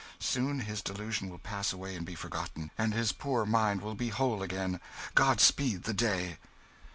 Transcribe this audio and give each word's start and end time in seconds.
Soon 0.17 0.61
his 0.61 0.81
delusion 0.81 1.29
will 1.29 1.37
pass 1.37 1.71
away 1.71 1.95
and 1.95 2.03
be 2.03 2.15
forgotten, 2.15 2.71
and 2.75 2.91
his 2.91 3.11
poor 3.11 3.45
mind 3.45 3.83
will 3.83 3.93
be 3.93 4.09
whole 4.09 4.41
again. 4.41 4.79
God 5.13 5.39
speed 5.39 5.83
the 5.83 5.93
day!" 5.93 6.39